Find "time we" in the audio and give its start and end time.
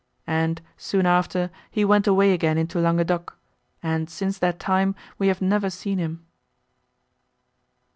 4.59-5.27